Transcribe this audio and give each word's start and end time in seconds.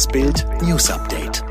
Das 0.00 0.08
Bild 0.08 0.46
News 0.62 0.90
Update. 0.90 1.44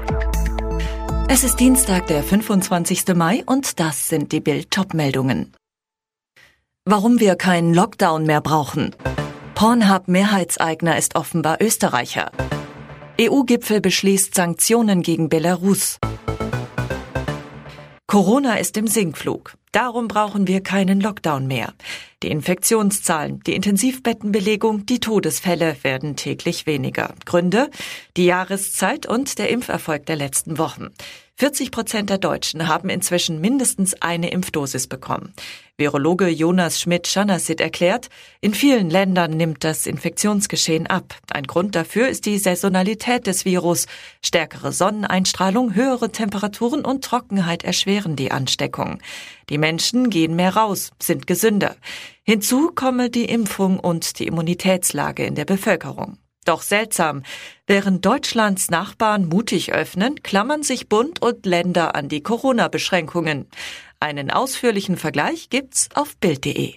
Es 1.28 1.44
ist 1.44 1.60
Dienstag, 1.60 2.08
der 2.08 2.24
25. 2.24 3.14
Mai 3.14 3.44
und 3.46 3.79
das 3.79 4.10
sind 4.10 4.32
die 4.32 4.39
Bild 4.39 4.75
meldungen 4.96 5.54
Warum 6.84 7.20
wir 7.20 7.36
keinen 7.36 7.75
Lockdown 7.75 8.25
mehr 8.25 8.41
brauchen. 8.41 8.96
Pornhub 9.54 10.07
Mehrheitseigner 10.07 10.98
ist 10.98 11.16
offenbar 11.16 11.62
Österreicher. 11.62 12.32
EU-Gipfel 13.21 13.82
beschließt 13.82 14.34
Sanktionen 14.34 15.04
gegen 15.04 15.29
Belarus. 15.29 16.00
Corona 18.07 18.55
ist 18.55 18.77
im 18.77 18.88
Sinkflug. 18.88 19.54
Darum 19.71 20.07
brauchen 20.07 20.47
wir 20.47 20.63
keinen 20.63 21.00
Lockdown 21.00 21.45
mehr. 21.45 21.73
Die 22.21 22.31
Infektionszahlen, 22.31 23.39
die 23.45 23.55
Intensivbettenbelegung, 23.55 24.86
die 24.86 24.99
Todesfälle 24.99 25.77
werden 25.83 26.18
täglich 26.18 26.65
weniger. 26.65 27.13
Gründe? 27.23 27.69
Die 28.18 28.25
Jahreszeit 28.25 29.05
und 29.05 29.39
der 29.39 29.50
Impferfolg 29.50 30.05
der 30.05 30.18
letzten 30.18 30.57
Wochen. 30.57 30.89
40 31.39 31.71
Prozent 31.71 32.09
der 32.09 32.17
Deutschen 32.17 32.67
haben 32.67 32.89
inzwischen 32.89 33.39
mindestens 33.39 34.02
eine 34.02 34.31
Impfdosis 34.31 34.88
bekommen. 34.88 35.33
Virologe 35.77 36.27
Jonas 36.27 36.81
Schmidt-Schanassit 36.81 37.61
erklärt, 37.61 38.09
in 38.41 38.53
vielen 38.53 38.89
Ländern 38.89 39.31
nimmt 39.31 39.63
das 39.63 39.86
Infektionsgeschehen 39.86 40.88
ab. 40.88 41.16
Ein 41.31 41.45
Grund 41.47 41.73
dafür 41.75 42.09
ist 42.09 42.25
die 42.25 42.38
Saisonalität 42.38 43.25
des 43.25 43.45
Virus. 43.45 43.86
Stärkere 44.22 44.73
Sonneneinstrahlung, 44.73 45.75
höhere 45.75 46.11
Temperaturen 46.11 46.83
und 46.83 47.05
Trockenheit 47.05 47.63
erschweren 47.63 48.17
die 48.17 48.31
Ansteckung. 48.31 48.99
Die 49.49 49.58
Menschen 49.58 50.09
gehen 50.09 50.36
mehr 50.36 50.58
raus, 50.58 50.91
sind 50.99 51.25
gesünder. 51.25 51.77
Hinzu 52.23 52.72
komme 52.73 53.09
die 53.09 53.25
Impfung 53.25 53.80
und 53.80 54.19
die 54.19 54.27
Immunitätslage 54.27 55.25
in 55.25 55.36
der 55.36 55.45
Bevölkerung. 55.45 56.17
Doch 56.45 56.61
seltsam. 56.61 57.23
Während 57.67 58.05
Deutschlands 58.05 58.69
Nachbarn 58.72 59.25
mutig 59.25 59.73
öffnen, 59.73 60.23
klammern 60.23 60.63
sich 60.63 60.89
Bund 60.89 61.21
und 61.21 61.45
Länder 61.45 61.95
an 61.95 62.09
die 62.09 62.23
Corona-Beschränkungen. 62.23 63.47
Einen 63.99 64.31
ausführlichen 64.31 64.97
Vergleich 64.97 65.49
gibt's 65.49 65.89
auf 65.93 66.17
Bild.de. 66.17 66.75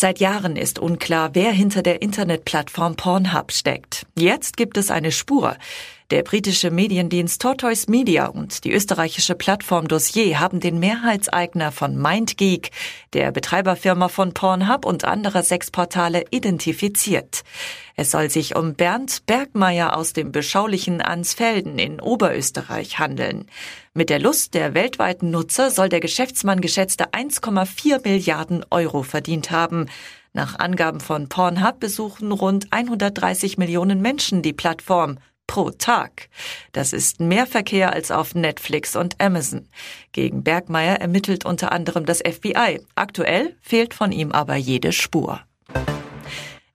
Seit 0.00 0.18
Jahren 0.18 0.56
ist 0.56 0.78
unklar, 0.78 1.34
wer 1.34 1.52
hinter 1.52 1.82
der 1.82 2.00
Internetplattform 2.00 2.96
Pornhub 2.96 3.52
steckt. 3.52 4.06
Jetzt 4.16 4.56
gibt 4.56 4.78
es 4.78 4.90
eine 4.90 5.12
Spur. 5.12 5.58
Der 6.10 6.24
britische 6.24 6.72
Mediendienst 6.72 7.40
Tortoise 7.40 7.88
Media 7.88 8.26
und 8.26 8.64
die 8.64 8.72
österreichische 8.72 9.36
Plattform 9.36 9.86
Dossier 9.86 10.40
haben 10.40 10.58
den 10.58 10.80
Mehrheitseigner 10.80 11.70
von 11.70 11.96
MindGeek, 11.96 12.72
der 13.12 13.30
Betreiberfirma 13.30 14.08
von 14.08 14.34
Pornhub 14.34 14.84
und 14.86 15.04
anderer 15.04 15.44
Sexportale, 15.44 16.24
identifiziert. 16.32 17.44
Es 17.94 18.10
soll 18.10 18.28
sich 18.28 18.56
um 18.56 18.74
Bernd 18.74 19.24
Bergmeier 19.26 19.96
aus 19.96 20.12
dem 20.12 20.32
beschaulichen 20.32 21.00
Ansfelden 21.00 21.78
in 21.78 22.00
Oberösterreich 22.00 22.98
handeln. 22.98 23.46
Mit 23.94 24.10
der 24.10 24.18
Lust 24.18 24.54
der 24.54 24.74
weltweiten 24.74 25.30
Nutzer 25.30 25.70
soll 25.70 25.88
der 25.88 26.00
Geschäftsmann 26.00 26.60
geschätzte 26.60 27.12
1,4 27.12 28.02
Milliarden 28.02 28.66
Euro 28.70 29.04
verdient 29.04 29.52
haben. 29.52 29.86
Nach 30.32 30.58
Angaben 30.58 30.98
von 30.98 31.28
Pornhub 31.28 31.78
besuchen 31.78 32.32
rund 32.32 32.72
130 32.72 33.58
Millionen 33.58 34.00
Menschen 34.00 34.42
die 34.42 34.52
Plattform 34.52 35.18
pro 35.50 35.70
Tag. 35.70 36.28
Das 36.70 36.92
ist 36.92 37.18
mehr 37.18 37.44
Verkehr 37.44 37.92
als 37.92 38.12
auf 38.12 38.36
Netflix 38.36 38.94
und 38.94 39.20
Amazon. 39.20 39.68
Gegen 40.12 40.44
Bergmeier 40.44 41.00
ermittelt 41.00 41.44
unter 41.44 41.72
anderem 41.72 42.06
das 42.06 42.18
FBI. 42.18 42.80
Aktuell 42.94 43.56
fehlt 43.60 43.92
von 43.92 44.12
ihm 44.12 44.30
aber 44.30 44.54
jede 44.54 44.92
Spur. 44.92 45.40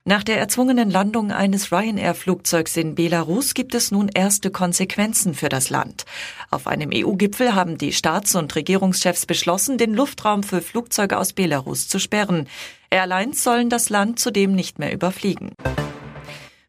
Nach 0.04 0.22
der 0.22 0.38
erzwungenen 0.38 0.90
Landung 0.90 1.32
eines 1.32 1.72
Ryanair-Flugzeugs 1.72 2.76
in 2.76 2.94
Belarus 2.94 3.54
gibt 3.54 3.74
es 3.74 3.90
nun 3.90 4.10
erste 4.12 4.50
Konsequenzen 4.50 5.32
für 5.32 5.48
das 5.48 5.70
Land. 5.70 6.04
Auf 6.50 6.66
einem 6.66 6.90
EU-Gipfel 6.92 7.54
haben 7.54 7.78
die 7.78 7.94
Staats- 7.94 8.34
und 8.34 8.54
Regierungschefs 8.54 9.24
beschlossen, 9.24 9.78
den 9.78 9.94
Luftraum 9.94 10.42
für 10.42 10.60
Flugzeuge 10.60 11.16
aus 11.16 11.32
Belarus 11.32 11.88
zu 11.88 11.98
sperren. 11.98 12.46
Airlines 12.90 13.42
sollen 13.42 13.70
das 13.70 13.88
Land 13.88 14.18
zudem 14.18 14.52
nicht 14.52 14.78
mehr 14.78 14.92
überfliegen. 14.92 15.52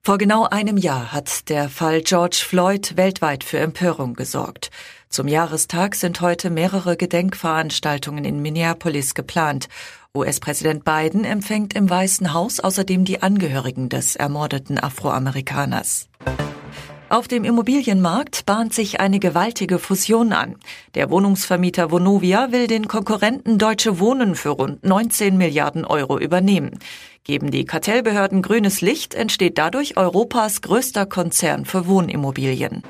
Vor 0.08 0.18
genau 0.18 0.46
einem 0.46 0.78
Jahr 0.78 1.12
hat 1.12 1.50
der 1.50 1.68
Fall 1.68 2.00
George 2.00 2.38
Floyd 2.42 2.96
weltweit 2.96 3.44
für 3.44 3.60
Empörung 3.60 4.14
gesorgt. 4.14 4.72
Zum 5.10 5.28
Jahrestag 5.28 5.96
sind 5.96 6.22
heute 6.22 6.50
mehrere 6.50 6.96
Gedenkveranstaltungen 6.96 8.24
in 8.24 8.42
Minneapolis 8.42 9.16
geplant. 9.16 9.68
US-Präsident 10.16 10.86
Biden 10.86 11.26
empfängt 11.26 11.74
im 11.74 11.90
Weißen 11.90 12.34
Haus 12.34 12.62
außerdem 12.62 13.04
die 13.04 13.22
Angehörigen 13.22 13.90
des 13.90 14.16
ermordeten 14.16 14.80
Afroamerikaners. 14.82 16.08
Auf 17.10 17.30
dem 17.30 17.46
Immobilienmarkt 17.46 18.46
bahnt 18.46 18.74
sich 18.74 19.00
eine 19.00 19.20
gewaltige 19.20 19.80
Fusion 19.80 20.34
an. 20.34 20.56
Der 20.94 21.10
Wohnungsvermieter 21.10 21.90
Vonovia 21.90 22.52
will 22.52 22.68
den 22.68 22.90
Konkurrenten 22.90 23.58
Deutsche 23.58 24.00
Wohnen 24.00 24.36
für 24.36 24.50
rund 24.50 24.84
19 24.84 25.38
Milliarden 25.38 25.86
Euro 25.86 26.20
übernehmen. 26.20 26.80
Geben 27.24 27.50
die 27.50 27.64
Kartellbehörden 27.64 28.42
grünes 28.42 28.82
Licht, 28.82 29.14
entsteht 29.14 29.58
dadurch 29.58 29.96
Europas 29.96 30.62
größter 30.62 31.06
Konzern 31.06 31.64
für 31.64 31.88
Wohnimmobilien. 31.88 32.84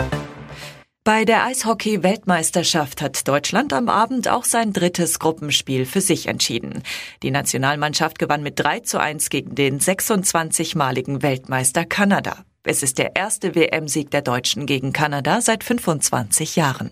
Bei 1.04 1.24
der 1.24 1.46
Eishockey-Weltmeisterschaft 1.46 3.04
hat 3.04 3.28
Deutschland 3.28 3.72
am 3.72 3.88
Abend 3.88 4.28
auch 4.30 4.46
sein 4.46 4.74
drittes 4.74 5.20
Gruppenspiel 5.20 5.86
für 5.86 6.02
sich 6.02 6.26
entschieden. 6.26 6.82
Die 7.22 7.32
Nationalmannschaft 7.32 8.18
gewann 8.18 8.42
mit 8.42 8.60
3 8.60 8.80
zu 8.80 9.00
1 9.00 9.30
gegen 9.30 9.54
den 9.54 9.80
26-maligen 9.80 11.22
Weltmeister 11.22 11.86
Kanada. 11.86 12.44
Es 12.70 12.84
ist 12.84 12.98
der 12.98 13.16
erste 13.16 13.56
WM-Sieg 13.56 14.12
der 14.12 14.22
Deutschen 14.22 14.66
gegen 14.66 14.92
Kanada 14.92 15.40
seit 15.40 15.64
25 15.64 16.58
Jahren. 16.58 16.92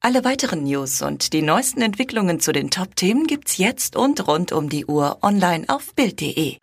Alle 0.00 0.24
weiteren 0.24 0.62
News 0.62 1.02
und 1.02 1.32
die 1.32 1.42
neuesten 1.42 1.82
Entwicklungen 1.82 2.38
zu 2.38 2.52
den 2.52 2.70
Top-Themen 2.70 3.26
gibt's 3.26 3.58
jetzt 3.58 3.96
und 3.96 4.28
rund 4.28 4.52
um 4.52 4.68
die 4.68 4.86
Uhr 4.86 5.18
online 5.22 5.64
auf 5.66 5.96
Bild.de. 5.96 6.58